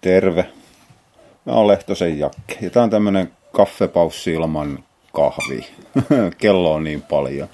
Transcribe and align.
Terve. 0.00 0.46
Mä 1.44 1.52
oon 1.52 1.66
Lehtosen 1.66 2.18
Jakke. 2.18 2.58
Ja 2.60 2.70
tää 2.70 2.82
on 2.82 2.90
tämmönen 2.90 3.32
kaffepaussi 3.52 4.32
ilman 4.32 4.84
kahvi. 5.12 5.66
Kello 6.38 6.74
on 6.74 6.84
niin 6.84 7.02
paljon. 7.02 7.48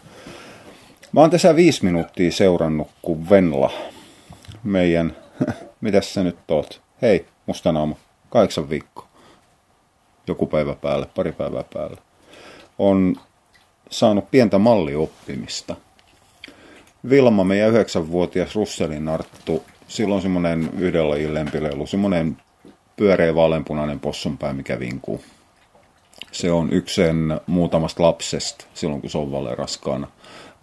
Mä 1.12 1.20
oon 1.20 1.30
tässä 1.30 1.56
viisi 1.56 1.84
minuuttia 1.84 2.32
seurannut, 2.32 2.90
kun 3.02 3.30
Venla, 3.30 3.70
meidän, 4.64 5.16
mitäs 5.80 6.14
sä 6.14 6.22
nyt 6.22 6.50
oot? 6.50 6.82
Hei, 7.02 7.26
mustanaama, 7.46 7.96
kahdeksan 8.30 8.70
viikkoa. 8.70 9.08
Joku 10.26 10.46
päivä 10.46 10.74
päälle, 10.74 11.06
pari 11.14 11.32
päivää 11.32 11.64
päälle. 11.74 11.96
On 12.78 13.16
saanut 13.90 14.30
pientä 14.30 14.58
mallioppimista. 14.58 15.76
Vilma, 17.08 17.44
meidän 17.44 17.70
yhdeksänvuotias 17.70 18.54
Russelin 18.54 19.08
Arttu, 19.08 19.64
silloin 19.88 20.22
semmoinen 20.22 20.70
yhden 20.78 21.10
lajin 21.10 21.34
lempilelu, 21.34 21.86
semmoinen 21.86 22.36
pyöreä 22.96 23.34
vaaleanpunainen 23.34 24.00
possunpää, 24.00 24.52
mikä 24.52 24.80
vinkuu. 24.80 25.20
Se 26.32 26.52
on 26.52 26.72
yksi 26.72 26.94
sen 26.94 27.40
muutamasta 27.46 28.02
lapsesta 28.02 28.64
silloin, 28.74 29.00
kun 29.00 29.10
se 29.10 29.18
on 29.18 29.58
raskaana. 29.58 30.08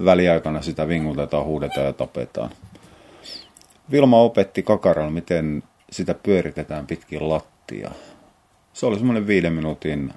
Väliaikana 0.06 0.62
sitä 0.62 0.88
vingutetaan, 0.88 1.46
huudetaan 1.46 1.86
ja 1.86 1.94
tapetaan. 1.94 2.50
Vilma 3.92 4.22
opetti 4.22 4.64
kakaralla, 4.64 5.12
miten 5.12 5.64
sitä 5.92 6.14
pyöritetään 6.14 6.88
pitkin 6.88 7.30
lattia. 7.30 7.92
Se 8.74 8.86
oli 8.86 8.96
semmoinen 8.96 9.28
viiden 9.28 9.54
minuutin, 9.54 10.14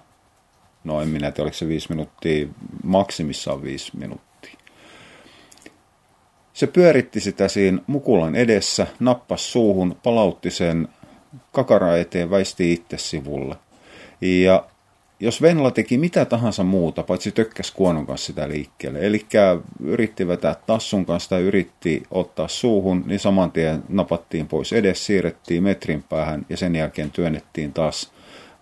no 0.84 1.02
en 1.02 1.09
minä 1.09 1.30
tiedä, 1.30 1.43
oliko 1.45 1.57
se 1.57 1.68
viisi 1.68 1.88
minuuttia, 1.91 2.46
maksimissaan 2.82 3.62
viisi 3.62 3.96
minuuttia. 3.96 4.34
Se 6.55 6.67
pyöritti 6.67 7.21
sitä 7.21 7.49
siinä 7.49 7.79
mukulan 7.87 8.35
edessä, 8.35 8.87
nappas 9.01 9.53
suuhun, 9.53 9.97
palautti 10.03 10.51
sen 10.51 10.89
kakara 11.53 11.97
eteen, 11.97 12.30
väisti 12.30 12.73
itse 12.73 12.99
sivulle. 12.99 13.57
Ja 14.21 14.65
jos 15.21 15.43
Venla 15.43 15.71
teki 15.71 15.99
mitä 15.99 16.24
tahansa 16.24 16.63
muuta, 16.63 17.02
paitsi 17.02 17.33
tökkäs 17.33 17.71
kuonon 17.71 18.07
kanssa 18.07 18.27
sitä 18.27 18.49
liikkeelle, 18.49 19.07
eli 19.07 19.27
yritti 19.80 20.29
vetää 20.29 20.57
tassun 20.66 21.07
kanssa 21.07 21.30
tai 21.30 21.43
yritti 21.43 22.02
ottaa 22.11 22.49
suuhun, 22.49 23.05
niin 23.07 23.21
saman 23.21 23.52
tien 23.52 23.83
napattiin 23.89 24.49
pois 24.49 24.73
edes, 24.73 25.07
siirrettiin 25.07 25.63
metrin 25.63 26.02
päähän 26.02 26.46
ja 26.49 26.57
sen 26.57 26.77
jälkeen 26.77 27.11
työnnettiin 27.11 27.73
taas 27.73 28.13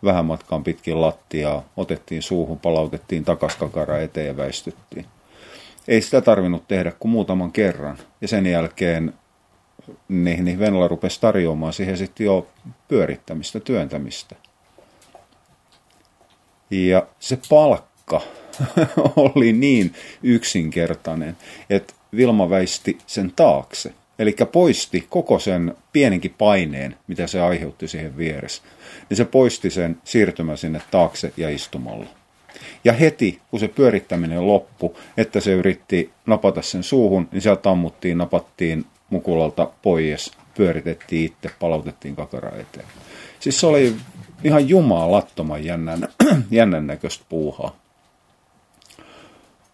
vähän 0.04 0.24
matkaan 0.24 0.64
pitkin 0.64 1.00
lattiaa, 1.00 1.64
otettiin 1.76 2.22
suuhun, 2.22 2.58
palautettiin 2.58 3.24
takas 3.24 3.56
kakara 3.56 3.98
eteen 3.98 4.26
ja 4.26 4.36
väistyttiin. 4.36 5.06
Ei 5.88 6.02
sitä 6.02 6.20
tarvinnut 6.20 6.68
tehdä 6.68 6.92
kuin 6.98 7.12
muutaman 7.12 7.52
kerran. 7.52 7.98
Ja 8.20 8.28
sen 8.28 8.46
jälkeen 8.46 9.14
niin, 10.08 10.44
niin 10.44 10.58
Venla 10.58 10.88
rupesi 10.88 11.20
tarjoamaan 11.20 11.72
siihen 11.72 11.96
sitten 11.96 12.24
jo 12.26 12.48
pyörittämistä, 12.88 13.60
työntämistä. 13.60 14.36
Ja 16.70 17.06
se 17.20 17.38
palkka 17.48 18.20
oli 19.16 19.52
niin 19.52 19.94
yksinkertainen, 20.22 21.36
että 21.70 21.94
Vilma 22.16 22.50
väisti 22.50 22.98
sen 23.06 23.32
taakse. 23.36 23.94
Eli 24.18 24.36
poisti 24.52 25.06
koko 25.08 25.38
sen 25.38 25.74
pienenkin 25.92 26.34
paineen, 26.38 26.96
mitä 27.06 27.26
se 27.26 27.40
aiheutti 27.40 27.88
siihen 27.88 28.16
vieressä. 28.16 28.62
Niin 29.10 29.16
se 29.16 29.24
poisti 29.24 29.70
sen 29.70 29.98
siirtymän 30.04 30.58
sinne 30.58 30.82
taakse 30.90 31.32
ja 31.36 31.50
istumalla. 31.50 32.06
Ja 32.84 32.92
heti, 32.92 33.40
kun 33.50 33.60
se 33.60 33.68
pyörittäminen 33.68 34.46
loppui, 34.46 34.94
että 35.16 35.40
se 35.40 35.52
yritti 35.52 36.10
napata 36.26 36.62
sen 36.62 36.82
suuhun, 36.82 37.28
niin 37.32 37.42
sieltä 37.42 37.70
ammuttiin, 37.70 38.18
napattiin 38.18 38.84
mukulalta 39.10 39.70
pois, 39.82 40.32
pyöritettiin 40.54 41.24
itse, 41.24 41.50
palautettiin 41.60 42.16
kakara 42.16 42.56
eteen. 42.56 42.86
Siis 43.40 43.60
se 43.60 43.66
oli 43.66 43.96
ihan 44.44 44.68
jumalattoman 44.68 45.64
jännän, 45.64 46.08
jännän 46.50 46.86
näköistä 46.86 47.24
puuhaa. 47.28 47.76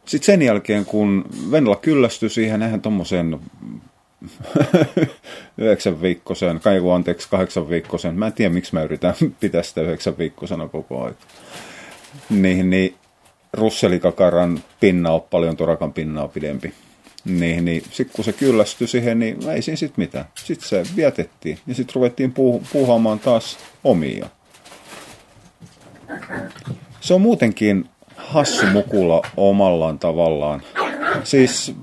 Sitten 0.05 0.27
sen 0.27 0.43
jälkeen, 0.43 0.85
kun 0.85 1.25
Venla 1.51 1.77
kyllästyi 1.77 2.31
siihen, 2.31 2.63
eihän 2.63 2.81
tuommoisen 2.81 3.41
yhdeksän 5.59 6.03
viikkoisen, 6.03 6.61
kai 6.61 6.81
anteeksi 6.95 7.29
kahdeksan 7.31 7.69
viikkoisen, 7.69 8.15
mä 8.15 8.27
en 8.27 8.33
tiedä 8.33 8.55
miksi 8.55 8.75
mä 8.75 8.83
yritän 8.83 9.15
pitää 9.41 9.63
sitä 9.63 9.81
yhdeksän 9.81 10.19
viikkosena 10.19 10.69
koko 10.69 11.03
ajan. 11.03 11.17
Niin, 12.31 12.71
niin 12.71 12.95
russelikakaran 13.53 14.63
pinna 14.81 15.11
on 15.11 15.23
paljon 15.23 15.57
torakan 15.57 15.93
pinnaa 15.93 16.29
pidempi. 16.29 16.75
Niin, 17.25 17.65
niin 17.65 17.83
sitten 17.91 18.17
kun 18.17 18.25
se 18.25 18.33
kyllästyi 18.33 18.89
siihen, 18.89 19.19
niin 19.19 19.49
ei 19.49 19.63
siinä 19.63 19.77
sitten 19.77 20.03
mitään. 20.03 20.25
Sitten 20.35 20.69
se 20.69 20.83
vietettiin 20.97 21.59
ja 21.67 21.75
sitten 21.75 21.95
ruvettiin 21.95 22.31
puuh- 22.31 22.67
puuhaamaan 22.73 23.19
taas 23.19 23.59
omia. 23.85 24.27
Se 27.01 27.15
on 27.15 27.21
muutenkin 27.21 27.89
hassu 28.17 28.67
mukula 28.67 29.23
omallaan 29.37 29.99
tavallaan. 29.99 30.63
Siis 31.25 31.75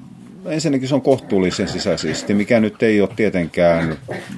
ensinnäkin 0.46 0.88
se 0.88 0.96
on 0.96 1.02
kohtuullisen 1.02 1.68
sisäisesti, 1.68 2.34
mikä 2.34 2.60
nyt 2.60 2.84
ei 2.84 3.02
ole 3.02 3.10
tietenkään 3.16 3.98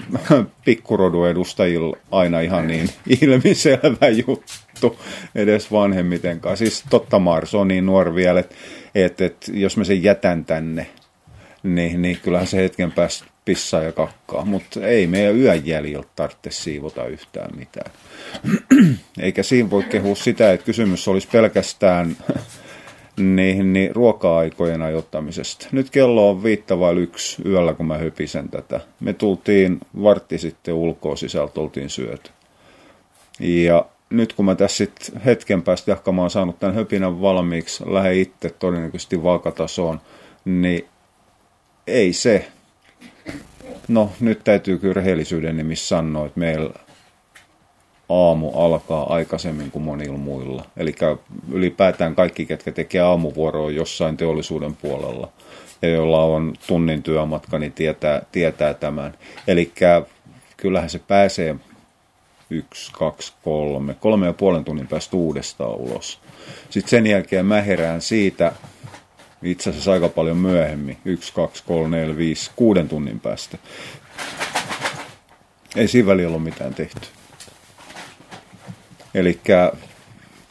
pikkurodun 0.66 1.28
edustajilla 1.28 1.98
aina 2.12 2.40
ihan 2.40 2.68
niin 2.68 2.90
ilmiselvä 3.22 4.08
juttu 4.28 4.67
edes 5.36 5.72
vanhemmitenkaan. 5.72 6.58
Siis 6.58 6.84
totta 6.90 7.20
Mars 7.20 7.56
on 7.56 7.68
niin 7.68 7.86
nuori 7.86 8.16
vielä, 8.16 8.40
että 8.40 8.56
et, 8.96 9.22
et, 9.22 9.52
jos 9.54 9.78
mä 9.78 9.84
sen 9.84 10.04
jätän 10.04 10.46
tänne, 10.46 10.88
niin, 11.64 12.02
niin 12.02 12.20
kyllähän 12.24 12.48
se 12.48 12.58
hetken 12.58 12.92
päästä 12.92 13.26
pissaa 13.46 13.84
ja 13.84 13.92
kakkaa, 13.92 14.46
mutta 14.46 14.88
ei 14.88 15.08
meidän 15.08 15.40
yön 15.40 15.66
jäljiltä 15.66 16.08
tarvitse 16.16 16.52
siivota 16.52 17.06
yhtään 17.06 17.58
mitään. 17.58 17.92
Eikä 19.20 19.44
siinä 19.44 19.70
voi 19.70 19.84
kehua 19.84 20.16
sitä, 20.16 20.52
että 20.52 20.66
kysymys 20.66 21.08
olisi 21.08 21.28
pelkästään 21.32 22.18
niin, 23.36 23.74
niin 23.74 23.96
ruoka-aikojen 23.96 24.82
ajoittamisesta. 24.82 25.68
Nyt 25.72 25.90
kello 25.90 26.30
on 26.30 26.44
viitta 26.44 26.80
vai 26.80 26.96
yksi 26.96 27.42
yöllä, 27.46 27.74
kun 27.74 27.88
mä 27.88 27.98
höpisen 27.98 28.50
tätä. 28.50 28.80
Me 29.00 29.14
tultiin 29.14 29.80
vartti 30.04 30.38
sitten 30.38 30.74
ulkoa 30.74 31.16
sisältä, 31.16 31.60
oltiin 31.60 31.90
syöty. 31.90 32.32
Ja 33.40 33.86
nyt 34.10 34.34
kun 34.34 34.46
mä 34.46 34.56
tässä 34.56 34.78
sitten 34.78 35.22
hetken 35.22 35.62
päästä 35.62 35.92
jahkamaan 35.92 36.30
saanut 36.30 36.60
tämän 36.60 36.76
höpinän 36.76 37.22
valmiiksi, 37.22 37.84
lähde 37.94 38.20
itse 38.20 38.50
todennäköisesti 38.50 39.24
vaakatasoon, 39.24 40.02
niin 40.46 40.88
ei 41.88 42.14
se. 42.14 42.48
No, 43.88 44.12
nyt 44.20 44.44
täytyy 44.44 44.78
kyllä 44.78 44.94
rehellisyyden 44.94 45.58
nimissä 45.58 45.88
sanoa, 45.88 46.26
että 46.26 46.40
meillä 46.40 46.74
aamu 48.10 48.52
alkaa 48.52 49.14
aikaisemmin 49.14 49.72
kuin 49.72 49.84
monilla 49.84 50.18
muilla. 50.18 50.66
Eli 50.78 50.96
ylipäätään 51.52 52.16
kaikki, 52.16 52.46
ketkä 52.46 52.72
tekee 52.72 53.02
aamuvuoroa 53.02 53.72
jossain 53.72 54.18
teollisuuden 54.18 54.76
puolella 54.76 55.32
ja 55.82 55.90
jolla 55.90 56.24
on 56.24 56.54
tunnin 56.68 57.04
työmatka, 57.04 57.60
niin 57.60 57.74
tietää, 57.74 58.22
tietää 58.32 58.74
tämän. 58.74 59.14
Eli 59.48 59.72
kyllähän 60.58 60.90
se 60.90 61.00
pääsee 61.00 61.56
yksi, 62.50 62.92
kaksi, 62.92 63.34
kolme, 63.44 63.94
kolme 63.94 64.26
ja 64.26 64.34
puolen 64.34 64.66
tunnin 64.66 64.88
päästä 64.88 65.18
uudestaan 65.18 65.76
ulos. 65.76 66.20
Sitten 66.70 66.90
sen 66.90 67.08
jälkeen 67.08 67.46
mä 67.46 67.62
herään 67.62 68.02
siitä 68.02 68.52
itse 69.44 69.70
asiassa 69.70 69.92
aika 69.92 70.10
paljon 70.10 70.38
myöhemmin, 70.38 70.98
yksi, 71.06 71.34
kaksi, 71.34 71.64
kolme, 71.68 71.98
neljä, 71.98 72.18
viisi, 72.18 72.52
kuuden 72.56 72.90
tunnin 72.90 73.20
päästä. 73.20 73.58
Ei 75.76 75.88
siinä 75.88 76.08
välillä 76.08 76.28
ollut 76.28 76.44
mitään 76.44 76.74
tehty. 76.74 77.08
Eli 79.14 79.40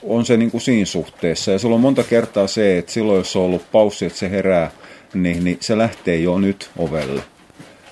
on 0.03 0.27
se 0.27 0.37
niin 0.37 0.51
kuin 0.51 0.61
siinä 0.61 0.87
suhteessa. 0.87 1.53
Ja 1.53 1.59
sulla 1.59 1.75
on 1.75 1.81
monta 1.81 2.03
kertaa 2.03 2.47
se, 2.47 2.79
että 2.79 2.93
silloin 2.93 3.19
jos 3.19 3.37
on 3.37 3.43
ollut 3.43 3.73
paussi, 3.73 4.07
että 4.07 4.19
se 4.19 4.31
herää, 4.31 4.71
niin, 5.15 5.45
niin 5.45 5.59
se 5.61 5.79
lähtee 5.79 6.17
jo 6.17 6.39
nyt 6.39 6.71
ovelle. 6.77 7.23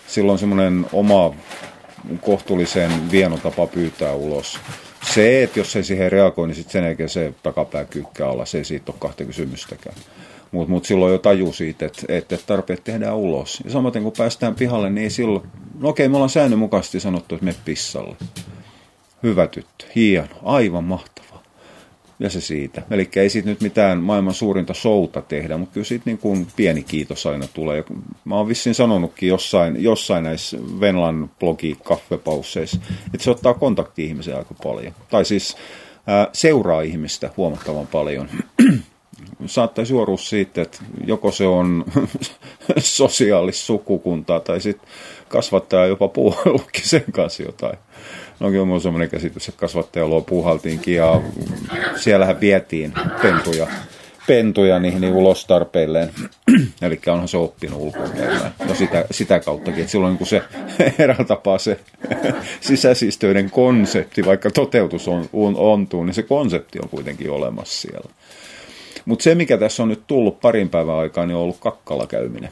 Silloin 0.07 0.39
semmoinen 0.39 0.87
oma 0.93 1.35
kohtuullisen 2.21 3.11
vieno 3.11 3.37
tapa 3.37 3.67
pyytää 3.67 4.13
ulos. 4.15 4.59
Se, 5.15 5.43
että 5.43 5.59
jos 5.59 5.77
ei 5.77 5.85
siihen 5.85 6.13
reagoi, 6.13 6.47
niin 6.47 6.55
sitten 6.55 6.73
sen 6.73 6.85
jälkeen 6.85 7.09
se 7.09 7.35
takapää 7.43 7.85
kyykkää 7.85 8.29
alla, 8.29 8.47
se 8.47 8.59
ei 8.59 8.65
siitä 8.65 8.93
ole 8.93 8.99
kahta 9.01 9.25
kysymystäkään. 9.25 9.97
Mutta 10.51 10.71
mut 10.71 10.85
silloin 10.85 11.13
jo 11.13 11.19
taju 11.19 11.53
siitä, 11.53 11.87
että, 11.87 12.03
että 12.09 12.39
tarpeet 12.47 12.85
tehdään 12.85 13.17
ulos. 13.17 13.63
Ja 13.65 13.71
samaten 13.71 14.03
kun 14.03 14.13
päästään 14.19 14.55
pihalle, 14.55 14.91
niin 14.91 15.11
silloin, 15.11 15.47
no 15.81 15.89
okei, 15.89 16.09
me 16.09 16.17
ollaan 16.17 16.31
säännönmukaisesti 16.31 17.01
sanottu, 17.01 17.35
että 17.35 17.45
me 17.45 17.55
pissalle. 17.65 18.17
Hyvä 19.23 19.47
tyttö, 19.47 19.85
hieno, 19.95 20.37
aivan 20.43 20.85
mahtava. 20.85 21.34
Ja 22.25 22.31
se 22.31 22.41
siitä. 22.41 22.83
Eli 22.91 23.09
ei 23.17 23.31
siitä 23.31 23.49
nyt 23.49 23.61
mitään 23.61 23.99
maailman 23.99 24.35
suurinta 24.35 24.75
showta 24.75 25.23
tehdä, 25.23 25.57
mutta 25.57 25.73
kyllä 25.73 25.85
siitä 25.85 26.03
niin 26.07 26.19
kuin 26.19 26.47
pieni 26.57 26.83
kiitos 26.83 27.27
aina 27.27 27.47
tulee. 27.55 27.85
Mä 28.25 28.37
oon 28.37 28.49
vissiin 28.49 28.75
sanonutkin 28.75 29.29
jossain, 29.29 29.83
jossain 29.83 30.25
näissä 30.25 30.59
Venlan 30.81 31.31
blogi 31.41 31.77
kaffepausseissa, 31.85 32.81
että 33.15 33.25
se 33.25 33.31
ottaa 33.31 33.55
kontakti 33.55 34.05
ihmiseen 34.05 34.37
aika 34.37 34.55
paljon. 34.63 34.95
Tai 35.11 35.25
siis 35.25 35.57
ää, 36.07 36.29
seuraa 36.33 36.81
ihmistä 36.81 37.31
huomattavan 37.37 37.87
paljon. 37.87 38.29
Saattaisi 39.47 39.93
juoruus 39.93 40.31
siitä, 40.31 40.63
että 40.63 40.79
joko 41.07 41.33
se 41.33 41.47
on 41.47 41.85
sosiaalis 42.79 43.67
sukukuntaa 43.67 44.41
tai 44.41 44.61
sitten 44.61 44.89
kasvattaja 45.29 45.87
jopa 45.87 46.09
puuhallutkin 46.09 46.89
sen 46.89 47.05
kanssa 47.13 47.43
jotain. 47.43 47.79
No 48.41 48.51
kyllä 48.51 48.75
on 48.75 48.81
sellainen 48.81 49.11
käsitys, 49.11 49.49
että 49.49 49.61
kasvattaja 49.61 50.09
luo 50.09 50.21
puuhaltiinkin 50.21 50.95
ja 50.95 51.21
siellähän 51.97 52.41
vietiin 52.41 52.93
pentuja, 53.23 53.67
pentuja 54.27 54.79
niin, 54.79 55.01
niin 55.01 55.13
ulos 55.13 55.47
tarpeilleen. 55.47 56.11
Eli 56.83 57.01
onhan 57.07 57.29
se 57.29 57.37
oppinut 57.37 57.81
ulkoa 57.81 58.09
No 58.69 58.75
sitä, 58.75 59.05
sitä 59.11 59.41
kauttakin, 59.41 59.81
että 59.81 59.93
silloin 59.93 60.17
niin 60.17 60.27
se 60.27 60.43
eräällä 61.03 61.25
tapaa 61.25 61.59
se 61.59 61.81
sisäsistöiden 62.61 63.51
konsepti, 63.51 64.25
vaikka 64.25 64.51
toteutus 64.51 65.09
on, 65.09 65.29
on, 65.33 65.57
ontuu, 65.57 66.05
niin 66.05 66.15
se 66.15 66.23
konsepti 66.23 66.79
on 66.83 66.89
kuitenkin 66.89 67.31
olemassa 67.31 67.81
siellä. 67.81 68.11
Mutta 69.05 69.23
se, 69.23 69.35
mikä 69.35 69.57
tässä 69.57 69.83
on 69.83 69.89
nyt 69.89 70.03
tullut 70.07 70.41
parin 70.41 70.69
päivän 70.69 70.95
aikaa, 70.95 71.27
niin 71.27 71.37
on 71.37 71.43
ollut 71.43 71.61
kakkala 71.61 72.07
käyminen. 72.07 72.51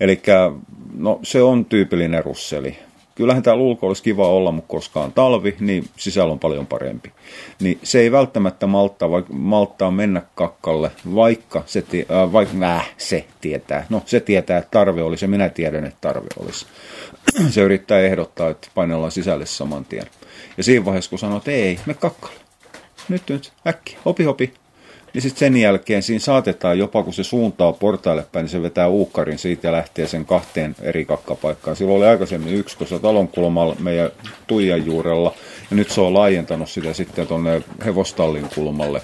Eli 0.00 0.22
no, 0.94 1.20
se 1.22 1.42
on 1.42 1.64
tyypillinen 1.64 2.24
russeli. 2.24 2.78
Kyllähän 3.14 3.42
täällä 3.42 3.62
ulko 3.62 3.86
olisi 3.86 4.02
kiva 4.02 4.28
olla, 4.28 4.52
mutta 4.52 4.68
koska 4.68 5.00
on 5.00 5.12
talvi, 5.12 5.56
niin 5.60 5.88
sisällä 5.96 6.32
on 6.32 6.38
paljon 6.38 6.66
parempi. 6.66 7.12
Niin 7.60 7.78
se 7.82 8.00
ei 8.00 8.12
välttämättä 8.12 8.66
malttaa, 8.66 9.10
vaikka 9.10 9.32
malttaa 9.32 9.90
mennä 9.90 10.22
kakkalle, 10.34 10.90
vaikka 11.14 11.62
se, 11.66 11.84
äh, 12.10 12.32
vaikka, 12.32 12.76
äh, 12.76 12.90
se 12.96 13.24
tietää. 13.40 13.86
No 13.88 14.02
se 14.06 14.20
tietää, 14.20 14.58
että 14.58 14.70
tarve 14.70 15.02
olisi 15.02 15.24
ja 15.24 15.28
minä 15.28 15.48
tiedän, 15.48 15.84
että 15.84 15.98
tarve 16.00 16.28
olisi. 16.36 16.66
se 17.50 17.60
yrittää 17.60 18.00
ehdottaa, 18.00 18.50
että 18.50 18.68
painellaan 18.74 19.12
sisälle 19.12 19.46
saman 19.46 19.84
tien. 19.84 20.06
Ja 20.56 20.64
siinä 20.64 20.84
vaiheessa, 20.84 21.10
kun 21.10 21.18
sanoo, 21.18 21.38
että 21.38 21.50
ei, 21.50 21.78
me 21.86 21.94
kakkalle. 21.94 22.40
Nyt, 23.08 23.22
nyt, 23.28 23.52
äkki, 23.66 23.96
hopi, 24.04 24.24
hopi, 24.24 24.54
niin 25.14 25.22
sitten 25.22 25.38
sen 25.38 25.56
jälkeen 25.56 26.02
siinä 26.02 26.20
saatetaan 26.20 26.78
jopa, 26.78 27.02
kun 27.02 27.12
se 27.12 27.24
suuntaa 27.24 27.72
portaille 27.72 28.26
päin, 28.32 28.44
niin 28.44 28.50
se 28.50 28.62
vetää 28.62 28.88
uukkarin 28.88 29.38
siitä 29.38 29.68
ja 29.68 29.72
lähtee 29.72 30.06
sen 30.06 30.24
kahteen 30.24 30.76
eri 30.82 31.04
kakkapaikkaan. 31.04 31.76
Silloin 31.76 31.96
oli 31.96 32.06
aikaisemmin 32.06 32.54
yksi 32.54 32.78
tuossa 32.78 32.98
talon 32.98 33.28
kulmalla 33.28 33.76
meidän 33.78 34.10
Tuijan 34.46 34.86
juurella, 34.86 35.34
ja 35.70 35.76
nyt 35.76 35.90
se 35.90 36.00
on 36.00 36.14
laajentanut 36.14 36.70
sitä 36.70 36.92
sitten 36.92 37.26
tuonne 37.26 37.62
hevostallin 37.84 38.48
kulmalle 38.54 39.02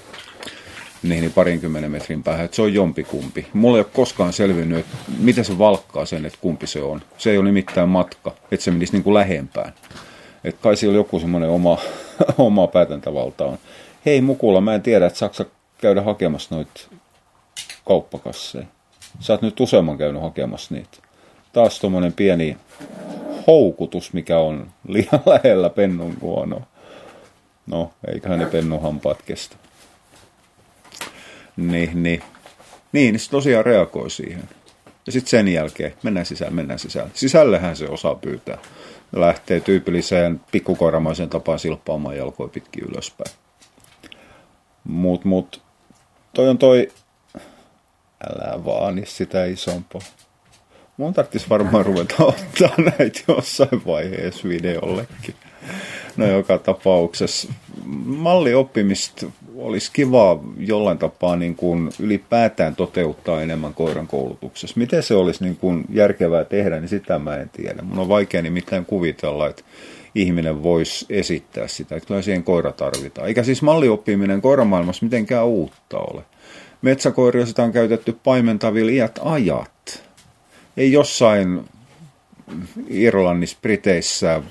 niin 1.03 1.33
parinkymmenen 1.33 1.91
metrin 1.91 2.23
päähän, 2.23 2.45
että 2.45 2.55
se 2.55 2.63
on 2.63 2.75
jompikumpi. 2.75 3.47
Mulla 3.53 3.77
ei 3.77 3.81
ole 3.81 3.91
koskaan 3.93 4.33
selvinnyt, 4.33 4.79
että 4.79 4.97
miten 5.19 5.45
se 5.45 5.59
valkkaa 5.59 6.05
sen, 6.05 6.27
että 6.27 6.39
kumpi 6.41 6.67
se 6.67 6.83
on. 6.83 7.01
Se 7.19 7.31
ei 7.31 7.39
ole 7.39 7.45
nimittäin 7.45 7.89
matka, 7.89 8.35
että 8.51 8.65
se 8.65 8.71
menisi 8.71 8.93
niin 8.93 9.03
kuin 9.03 9.15
lähempään. 9.15 9.73
Että 10.45 10.63
kai 10.63 10.77
siellä 10.77 10.97
joku 10.97 11.19
semmoinen 11.21 11.51
oma, 11.51 11.79
oma 12.39 12.67
päätäntävalta 12.67 13.45
on. 13.45 13.59
Hei 14.07 14.21
Mukula, 14.21 14.61
mä 14.61 14.75
en 14.75 14.83
tiedä, 14.83 15.07
että 15.07 15.19
Saksa 15.19 15.45
käydä 15.81 16.03
hakemassa 16.03 16.55
noita 16.55 16.81
kauppakasseja. 17.87 18.67
Sä 19.21 19.33
oot 19.33 19.43
nyt 19.43 19.61
useamman 19.61 19.99
käynyt 19.99 20.23
hakemassa 20.23 20.75
niitä. 20.75 20.99
Taas 21.53 21.81
tuommoinen 21.81 22.13
pieni 22.13 22.57
houkutus, 23.47 24.13
mikä 24.13 24.39
on 24.39 24.71
liian 24.89 25.23
lähellä 25.27 25.71
pennun 25.71 26.17
kuonoa. 26.17 26.67
No, 27.67 27.93
eiköhän 28.13 28.39
ne 28.39 28.47
pennun 28.47 28.83
hampaat 28.83 29.23
kestä. 29.23 29.57
Niin, 31.57 32.03
niin. 32.03 32.23
Niin, 32.93 33.19
se 33.19 33.31
tosiaan 33.31 33.67
reagoi 33.67 34.11
siihen. 34.11 34.49
Ja 35.07 35.13
sitten 35.13 35.31
sen 35.31 35.49
jälkeen 35.49 35.95
mennään 36.03 36.27
sisään, 36.27 36.55
mennään 36.55 36.79
sisään. 36.79 37.11
Sisällähän 37.15 37.77
se 37.77 37.89
osaa 37.89 38.15
pyytää. 38.15 38.59
Lähtee 39.13 39.61
tyypilliseen 39.61 40.41
pikkukoiramaisen 40.53 41.29
tapaan 41.29 41.59
silppaamaan 41.59 42.17
jalkoja 42.17 42.49
pitkin 42.49 42.85
ylöspäin. 42.85 43.31
Mut, 44.85 45.25
mut 45.25 45.63
toi 46.35 46.49
on 46.49 46.59
toi, 46.59 46.89
älä 48.29 48.65
vaani 48.65 49.07
sitä 49.07 49.45
isompaa. 49.45 50.03
Mun 50.97 51.15
tarvitsisi 51.15 51.49
varmaan 51.49 51.87
ruveta 51.87 52.15
ottaa 52.25 52.75
näitä 52.77 53.21
jossain 53.29 53.83
vaiheessa 53.87 54.49
videollekin. 54.49 55.35
No 56.17 56.27
joka 56.27 56.59
tapauksessa 56.59 57.49
mallioppimista 58.05 59.27
olisi 59.57 59.91
kiva 59.93 60.43
jollain 60.59 60.99
tapaa 60.99 61.37
niin 61.37 61.57
kuin 61.57 61.91
ylipäätään 61.99 62.77
toteuttaa 62.77 63.43
enemmän 63.43 63.75
koiran 63.75 64.07
koulutuksessa. 64.07 64.81
Miten 64.81 65.03
se 65.03 65.15
olisi 65.15 65.45
niin 65.45 65.57
kuin 65.57 65.85
järkevää 65.93 66.45
tehdä, 66.45 66.81
niin 66.81 66.89
sitä 66.89 67.19
mä 67.19 67.37
en 67.37 67.51
tiedä. 67.51 67.83
Mun 67.83 67.99
on 67.99 68.09
vaikea 68.09 68.43
nimittäin 68.43 68.87
kuvitella, 68.87 69.49
että 69.49 69.63
ihminen 70.15 70.63
voisi 70.63 71.07
esittää 71.09 71.69
sitä. 71.69 71.97
Että 71.97 72.07
kyllä 72.07 72.23
siihen 72.23 72.45
koira 72.45 72.73
tarvitaan. 72.73 73.29
Eikä 73.29 73.43
siis 73.43 73.63
mallioppiminen 73.63 74.43
koiramaailmassa 74.43 75.07
mitenkään 75.07 75.47
uutta 75.47 75.99
ole. 75.99 76.23
Metsäkoiria 76.83 77.47
sitä 77.47 77.63
on 77.63 77.73
käytetty 77.73 78.19
paimentavilla 78.25 78.91
iät 78.91 79.19
ajat. 79.23 80.03
Ei 80.77 80.93
jossain 80.93 81.65
Irlannissa, 82.89 83.59
Briteissä 83.63 84.43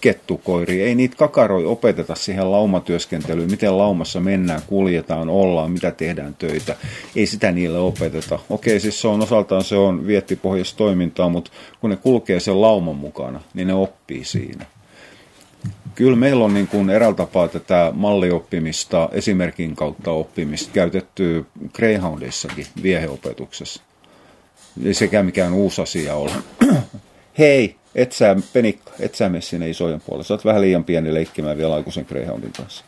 kettukoiri, 0.00 0.82
ei 0.82 0.94
niitä 0.94 1.16
kakaroi 1.16 1.64
opeteta 1.64 2.14
siihen 2.14 2.52
laumatyöskentelyyn, 2.52 3.50
miten 3.50 3.78
laumassa 3.78 4.20
mennään, 4.20 4.62
kuljetaan, 4.66 5.28
ollaan, 5.28 5.70
mitä 5.70 5.90
tehdään 5.90 6.34
töitä. 6.34 6.76
Ei 7.16 7.26
sitä 7.26 7.52
niille 7.52 7.78
opeteta. 7.78 8.38
Okei, 8.50 8.80
siis 8.80 9.00
se 9.00 9.08
on 9.08 9.22
osaltaan 9.22 9.64
se 9.64 9.76
on 9.76 10.06
viettipohjaista 10.06 10.76
toimintaa, 10.78 11.28
mutta 11.28 11.50
kun 11.80 11.90
ne 11.90 11.96
kulkee 11.96 12.40
sen 12.40 12.60
lauman 12.60 12.96
mukana, 12.96 13.40
niin 13.54 13.66
ne 13.66 13.74
oppii 13.74 14.24
siinä. 14.24 14.66
Kyllä 15.94 16.16
meillä 16.16 16.44
on 16.44 16.54
niin 16.54 16.68
kuin 16.68 16.90
eräällä 16.90 17.16
tapaa 17.16 17.48
tätä 17.48 17.92
mallioppimista, 17.94 19.08
esimerkin 19.12 19.76
kautta 19.76 20.10
oppimista 20.10 20.70
käytetty 20.72 21.46
Greyhoundissakin 21.72 22.66
vieheopetuksessa. 22.82 23.82
Ei 24.84 24.94
sekään 24.94 25.26
mikään 25.26 25.52
uusi 25.52 25.82
asia 25.82 26.14
ole. 26.14 26.30
Hei, 27.38 27.76
et 27.94 28.12
sä, 28.12 28.36
Penikka, 28.52 28.92
et 29.00 29.14
sä 29.14 29.28
mene 29.28 29.40
sinne 29.40 29.70
isojen 29.70 30.00
puolelle. 30.00 30.24
Sä 30.24 30.34
oot 30.34 30.44
vähän 30.44 30.60
liian 30.60 30.84
pieni 30.84 31.14
leikkimään 31.14 31.58
vielä 31.58 31.74
aikuisen 31.74 32.06
Greyhoundin 32.08 32.52
kanssa. 32.52 32.84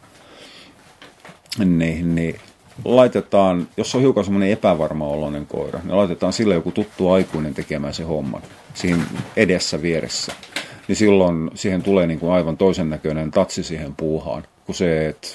Niin, 1.65 2.15
niin 2.15 2.41
laitetaan, 2.85 3.69
jos 3.77 3.95
on 3.95 4.01
hiukan 4.01 4.25
semmoinen 4.25 4.51
epävarma 4.51 5.07
oloinen 5.07 5.47
koira, 5.47 5.81
niin 5.85 5.97
laitetaan 5.97 6.33
sille 6.33 6.55
joku 6.55 6.73
tuttu 6.73 7.11
aikuinen 7.11 7.55
tekemään 7.55 7.95
se 7.95 8.03
homma 8.03 8.43
siinä 8.75 9.03
edessä 9.37 9.83
vieressä 9.83 10.33
niin 10.89 10.97
silloin 10.97 11.51
siihen 11.55 11.83
tulee 11.83 12.07
niin 12.07 12.21
kuin 12.21 12.33
aivan 12.33 12.57
toisen 12.57 12.91
näköinen 12.91 13.31
tatsi 13.31 13.63
siihen 13.63 13.95
puuhaan, 13.97 14.45
kuin 14.67 14.77
se, 14.77 15.09
että 15.09 15.29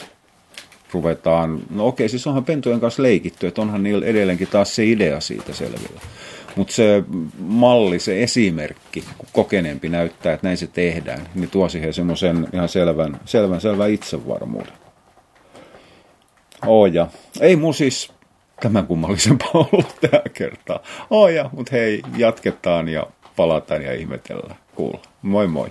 ruvetaan, 0.92 1.59
no 1.69 1.88
okei, 1.88 2.09
siis 2.09 2.27
onhan 2.27 2.45
pentujen 2.45 2.80
kanssa 2.80 3.03
leikitty, 3.03 3.47
että 3.47 3.62
onhan 3.62 3.83
niillä 3.83 4.06
edelleenkin 4.06 4.47
taas 4.47 4.75
se 4.75 4.86
idea 4.86 5.19
siitä 5.19 5.53
selvillä. 5.53 6.01
Mutta 6.56 6.74
se 6.74 7.03
malli, 7.39 8.00
se 8.00 8.24
esimerkki, 8.24 9.03
kun 9.18 9.27
kokeneempi 9.33 9.89
näyttää, 9.89 10.33
että 10.33 10.47
näin 10.47 10.57
se 10.57 10.68
tehdään, 10.68 11.21
niin 11.36 11.50
tuo 11.50 11.69
siihen 11.69 11.94
semmoisen 11.94 12.48
ihan 12.53 12.69
selvän, 12.69 13.19
selvän, 13.25 13.62
selvän 13.62 13.91
itsevarmuuden. 13.91 14.74
Oja. 16.65 17.08
Ei 17.39 17.55
mun 17.55 17.74
siis 17.74 18.12
tämän 18.62 18.88
kummallisempaa 18.88 19.51
ollut 19.72 19.96
tällä 20.01 20.29
kertaa. 20.34 20.79
Oja, 21.10 21.50
mutta 21.53 21.75
hei, 21.75 22.01
jatketaan 22.17 22.89
ja 22.89 23.08
palataan 23.36 23.81
ja 23.81 23.93
ihmetellään. 23.93 24.64
Kuulla. 24.75 25.00
Moi 25.24 25.48
moi. 25.48 25.70